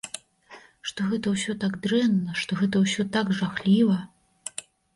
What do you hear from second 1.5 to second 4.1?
так дрэнна, што гэта ўсё так жахліва.